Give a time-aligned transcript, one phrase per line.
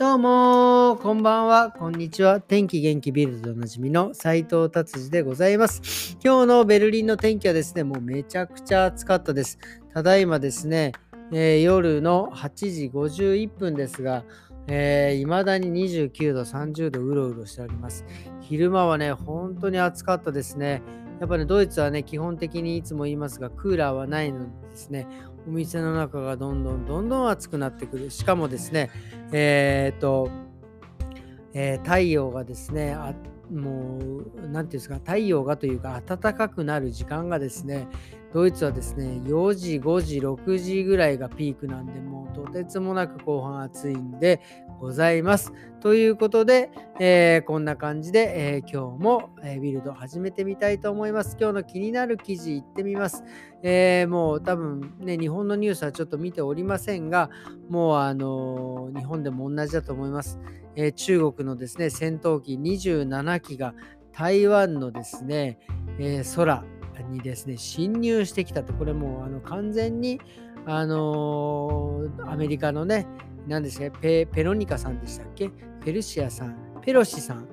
[0.00, 2.40] どうもこんばんは、こんにちは。
[2.40, 6.16] 天気元気ビルドでおなじみの斉藤達治でございます。
[6.24, 9.58] 今日のベルリンの天気はですね、もうめちゃくちゃ暑かったです。
[9.92, 10.92] ただいまですね、
[11.32, 14.24] えー、夜の8時51分ですが、
[14.68, 18.06] えー、だに29度、30度うろうろしております。
[18.40, 20.80] 昼間はね、本当に暑かったですね。
[21.20, 25.06] やっぱり、ね、ドイツはね、基本的にいつも言いますが、クーラーはないのでですね、
[25.46, 28.10] お店の中がどんどんどんどん暑くなってくる。
[28.10, 28.90] しかもですね、
[29.32, 30.30] えー、っと、
[31.52, 33.14] えー、太陽がですね、あ
[33.50, 37.88] もう、何て言うんですか、太陽がというか、暖かくなる時間がですね、
[38.32, 44.40] ドイツはですね、4時、5時、6時ぐらいがピークなんで、もうとてつもなく後半暑いんで
[44.80, 45.52] ございます。
[45.82, 51.36] ということで、えー、こんな感じで、えー、今日も、えー、ビルド始めてみたいと思います。
[51.38, 53.22] 今日の気になる記事いってみます。
[53.62, 57.28] えもう多分ね、日本のニュースはちょっと見ておりませんが、
[57.68, 60.40] もうあの日本でも同じだと思います。
[60.76, 63.74] え中国のですね、戦闘機27機が
[64.12, 65.58] 台湾のですね、
[65.98, 66.64] え空、
[67.08, 70.20] にですね、侵入してきたと、これもうあの完全に、
[70.66, 73.06] あのー、アメリカのね、
[73.46, 75.50] 何ですかペ、ペロニカさんでしたっけ？
[75.84, 77.48] ペルシアさん、ペロシさん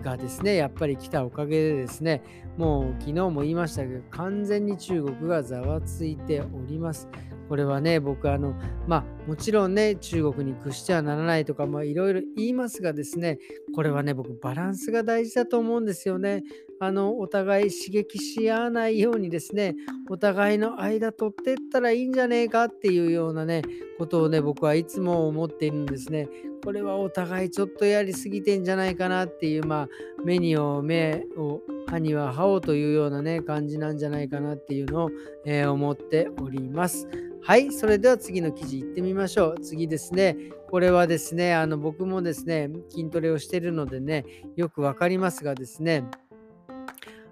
[0.00, 2.22] がですね、やっぱり来たおかげでですね、
[2.56, 7.08] もう昨日も言いましたけど、完全に中国がざわついております。
[7.48, 8.54] これはね、僕、あの、
[8.86, 13.38] まあ、もちろんね、中国に屈してはならないとか、まあ、いろいろ言いますがですね、
[13.74, 16.42] これはね、僕、バランスが大事だと思うんですよね。
[16.80, 19.74] あの、お互い刺激し合わないようにですね、
[20.10, 23.62] お互いの間取ってったらいいんじゃねえかっていうようなね、
[23.98, 26.28] ことをね、僕はいつも思っているんですね。
[26.64, 29.88] これはお互いちょっとやりすぎてんじゃないかなっていう、まあ、
[30.24, 35.10] 目にを目を、歯には歯をというようなね、感じなんじゃないかなっていうのを、
[35.44, 37.06] えー、思っております。
[37.42, 39.60] はい、それでは次の記事いってみましょう。
[39.60, 40.38] 次ですね、
[40.70, 44.24] これはですね、あの僕もですね、筋トレをしてるのでね、
[44.56, 46.04] よくわかりますがですね、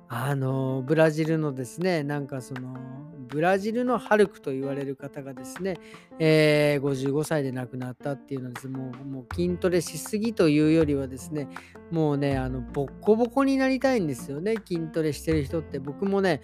[0.09, 2.77] あのブラジルのですね、なんかその
[3.33, 5.79] ブラジルのハルクと言われる方がですね、
[6.19, 8.69] えー、55歳で亡くなったっていうのです。
[8.69, 11.49] もうもう筋トレしすぎというよりはですね
[11.91, 14.57] もうねあのボッコボコになりたいんですよね。
[14.65, 15.79] 筋トレしてる人って。
[15.79, 16.43] 僕もね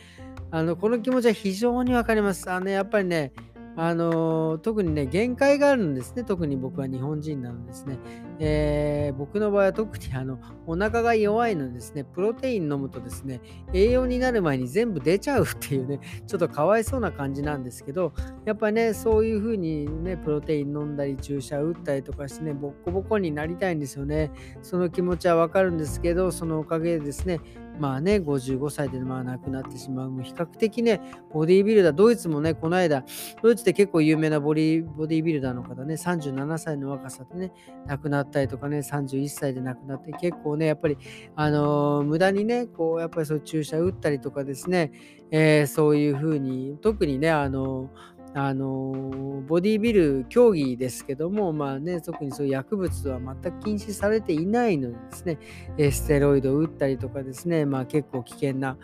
[0.51, 2.51] あのこの気持ちは非常にわかります。
[2.51, 3.33] あのやっぱりね
[3.81, 6.25] あの特にね、限界があるんですね。
[6.25, 7.99] 特に僕は日本人なのですね。
[8.41, 13.41] えー、僕の場合は特にあのお腹が弱いのですね、プロテイン飲むとですね、
[13.73, 18.13] 栄養になる前に全部出ちゃうっていうね、ちょっとかわいそうな感じなんですけど、
[18.45, 24.33] やっぱね、そういう風にね、プロテイン飲んだり、注射打ったりとかしてね、ボッコボコになりたいんですよね。
[24.61, 27.39] その気持ちはわかるんですけど、そのおかげでですね、
[27.79, 30.11] まあね、55歳でまあ亡くなってしまう。
[30.11, 31.01] も比較的ね、
[31.33, 33.05] ボディービルダー、ドイツもね、この間、
[33.43, 37.53] ドイツって結構有名なボディボディービルダーの方ね、37歳の若さでね、
[37.87, 40.99] 亡くなったりとかね、31歳で亡くなって、結構ね、やっぱり、
[41.37, 44.93] あのー、無駄にね、こう、やっぱりそう注射打ったりとかですね、
[45.31, 55.39] えー、そういうふうに、特にね、あのーあのボディビル競技ですけども、まあね、特にそういう薬物は全く禁止されていないのでで
[55.77, 58.77] すね、ステロイドを打ったりとかですね、まあ、結構危険な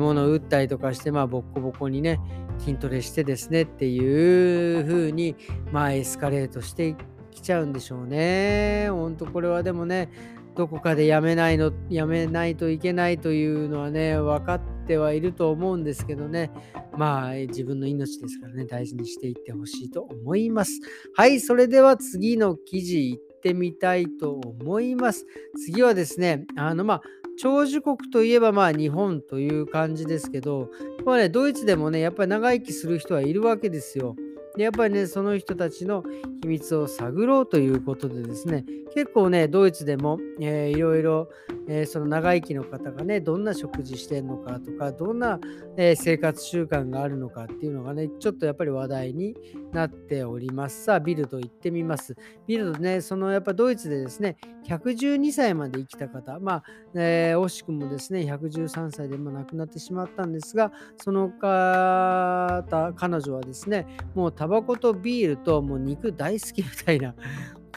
[0.00, 2.20] ものを打ったりとかして、まあ、ボッコボコにね、
[2.58, 5.36] 筋トレしてですねっていう風に、
[5.72, 6.96] まあ、エスカレートして
[7.30, 8.88] きちゃうんでしょうね。
[8.90, 10.10] ほんとこれはでもね、
[10.56, 16.50] どこかでやめないの、やめないといけないというのはね、分かってはいると思うんですけどね。
[16.96, 20.80] まあ、自分の命ですからね、大事にしていってほしいと思います。
[21.14, 25.26] はい、それでは次の記事いってみたいと思います。
[25.64, 27.02] 次はですね、あの、まあ、
[27.40, 30.68] 長寿国といえばまあ日本という感じですけど、
[31.06, 34.14] まあね、ドイツでもね、やっぱり長生きする人はいるわけですよ。
[34.60, 36.04] でやっぱりね、その人たちの
[36.42, 41.30] 秘密を探ろうということでですね、結構ね、ドイツでも、えー、いろいろ、
[41.66, 45.40] えー、その長生きの方がね、どんな食事してるのかとか、どんな、
[45.78, 49.34] えー、生活習慣があるのかっていうのがね、ちょっとやっぱり話題に
[49.72, 50.84] なっております。
[50.84, 52.16] さあ、ビルド行ってみます。
[52.46, 54.36] ビルドね、そのやっぱドイツでですね、
[54.66, 56.64] 112歳まで生きた方、まあ、
[56.94, 67.14] えー、惜しくもですね、113歳でも亡くなってしまったんですが、その方、彼女はですね、もうタバコとビールともう肉大好きみたいな、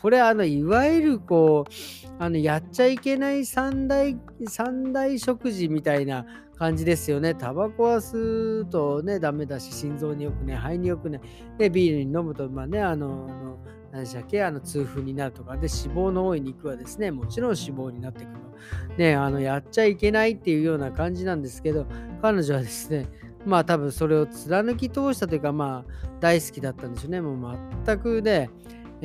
[0.04, 1.74] これあのいわゆるこう
[2.20, 4.18] あのやっちゃいけない三大
[4.50, 6.26] 三大食事みたいな
[6.64, 7.36] 感じですよね。
[7.36, 11.20] タバコは吸うとねダメだし心臓によくね肺によくね
[11.58, 13.58] でビールに飲むとまあねあの
[13.92, 21.86] 何でしたっけあの痛風になるとかで脂肪の多い肉はですねもちろん脂肪になってくるねあのやっちゃいけないっていうような感じなんですけど
[22.22, 23.08] 彼女はですね
[23.46, 28.50] まあ多分それを貫き通したというかまあ大好きだったんでしょうねもう全くね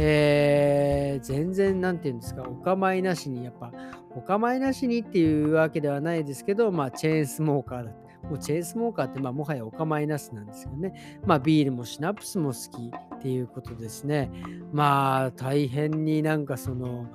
[0.00, 3.72] えー、全然なんて言うんですか、お構いなしに、やっぱ、
[4.14, 11.20] お構いなしにっていうわけではないですけど、まあ、チェーンスモーカーだってもうチェーンスモーカーって、まあ、もはやお構いなしなんですよね。
[11.24, 14.30] まあ、ビールもシナプスも好きっていうことですね。
[14.72, 17.06] まあ、大変になんかその、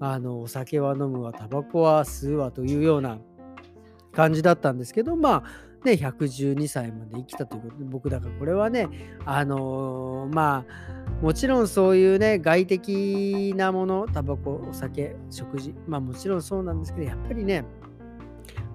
[0.00, 3.18] あの、お酒は飲むわ、タバコは吸うわというような
[4.12, 8.88] 感じだったんですけど、まあ、ね、112歳まで生きたということで、僕だからこれはね、
[9.24, 17.64] あのー、まあ、もちろんそういうね、外的なもの、タバコ、お酒、食事、まあもちろんそうなんですけど、やっぱりね、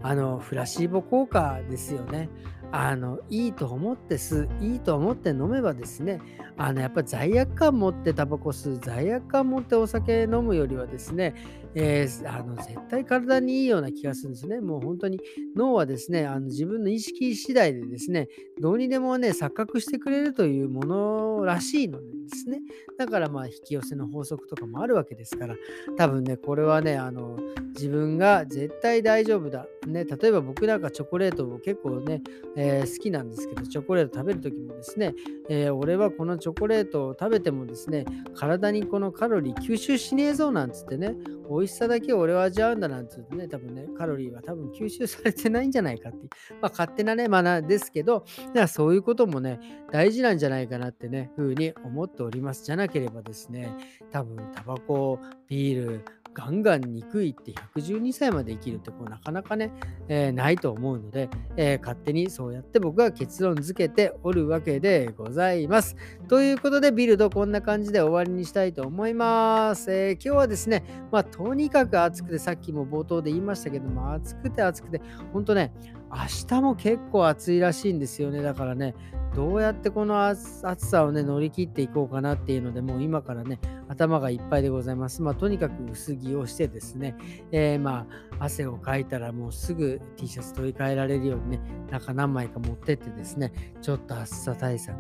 [0.01, 2.29] あの、フラシーボ効果ですよね。
[2.75, 6.19] あの、いいと思って吸う、いいと思って飲めばですね、
[6.57, 11.35] あの、やっぱり罪悪感持ってタバコ吸う、罪悪感持ってお酒飲むよりはですね、
[11.75, 14.59] えー、あの絶対体にいいような気がするんですね。
[14.61, 15.19] もう本当に
[15.55, 18.27] 脳はですね、あの自分の意識次第でですね、
[18.61, 22.59] どうにでもね、錯覚してくれるというものらしいのでですね。
[22.97, 25.55] だからまあ引き寄せの法則とかもあるわけですから、
[25.97, 27.37] 多分ね、これはね、あの
[27.73, 29.65] 自分が絶対大丈夫だ。
[29.87, 32.21] ね、例えば僕なんかチョコレートを結構ね、
[32.55, 35.13] えー、え好きなんですけど、チョコレート食べるときもですね、
[35.49, 38.05] えー、俺はこのチョコレートを食べてもですね、
[38.35, 41.15] 体にこのカロリー吸収しねえぞなんつってね、
[41.49, 46.27] 美味しさだけ俺は味わうんだなんて言うとね、多分ね、カロリーは多分吸収されてないんじゃないかって、
[46.61, 49.59] まあ勝手なね、まあですけど、だからそういうこともね、
[49.91, 52.65] 大事なんじゃないかなってね、ふうに思っております。
[52.65, 53.75] じゃなければですね、
[54.11, 59.71] 多分タバコ、ビール、ガンガン憎いって112歳まで生きるってこうなかなかね、
[60.07, 65.95] えー、ないと思うので、えー、勝手にそうやって僕は結論付けておるわけでございます。
[66.27, 69.91] ということでビルドこんな感じで終わりにしたいと思います。
[69.91, 75.01] えー、今日はですね、まあとにかく暑くてさっきも冒頭で言いましたけども暑くて暑くて
[75.33, 75.73] 本当ね
[76.15, 78.41] 明日も結構暑いらしいんですよね。
[78.41, 78.93] だからね、
[79.35, 85.23] どうやってこの暑さをね、乗り切っていこうかなっていうので、もう今からね、頭がいっぱいでございます。
[85.23, 87.15] まあ、とにかく薄着をしてですね、
[87.51, 88.05] えー、ま
[88.39, 93.51] あ、汗をかいたらもうすぐ T シャツ取り替えられるようにね、中何枚か持ってってですね、
[93.81, 94.95] ちょっと暑さ対策、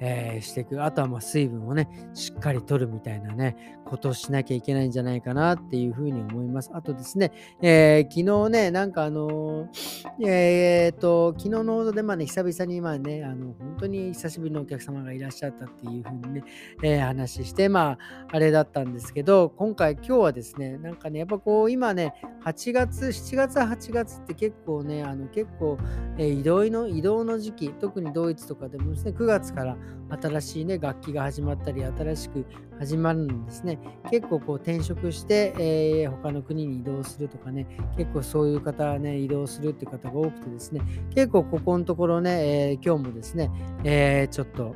[0.00, 0.82] えー、していく。
[0.82, 6.70] あとはまあ水分をね、しっかり取るみたいなね、ことをしなきゃいけないんじゃないかなっていうふうに思います。
[6.72, 16.44] あとですね、えー、昨日ね、なんかあのー、え、っと、昨日の放送でまあね、久々にまあね、あの、本当に久しぶりのお客様がいらっしゃったっていうふうにね、
[16.82, 17.98] えー、話して、まあ、
[18.28, 22.14] あれだったんですけど、今回、今日はですね、なんかね、やっぱこう、今ね、
[22.44, 25.78] 8月、7月、8月って結構ね、あの結構、
[26.16, 29.76] えー、移動の、移動の時期、特にドイツとかでもですね、9月から
[30.10, 32.44] 新しいね、楽器が始まったり、新しく
[32.78, 33.78] 始まるんですね。
[34.10, 37.66] 結構こう転職して、えー、他の国に移動するとかね、
[37.96, 40.80] 結構そういう方ね、移動するって方が多くてですね、
[41.14, 43.50] 結構ここのところね、えー、今日もですね、
[43.84, 44.74] えー、ちょっと、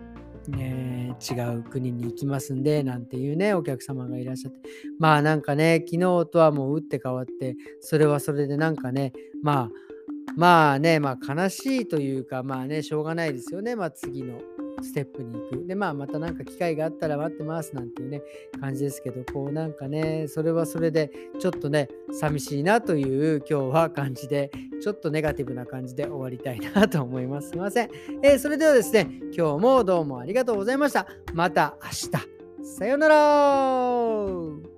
[0.56, 4.60] えー、違う国に行きますんで、なんていうね、お客様がいらっしゃって、
[4.98, 5.98] まあなんかね、昨日
[6.30, 9.12] とはもう打って変わって、それはそれでなんかね、
[9.42, 9.70] まあ、
[10.36, 14.38] まあね、まあ悲しいというか、まあね、しょうがないですよね、まあ次の
[14.82, 15.66] ステップに行く。
[15.66, 18.22] で、まあ、またなんか機会があったら待ってますなんていうね、
[18.60, 24.50] 感じですけど、こうなんかね、それはそれで、ちょっとね、寂しいなという今日は感じで、
[24.82, 27.50] ちょっとネガティブな感じで終わりたいなと思います。
[27.50, 27.90] すいません。
[28.22, 31.06] えー、それではですね、今日もどうもありがとうございました。
[31.32, 32.34] また明日。
[32.64, 34.73] さようなら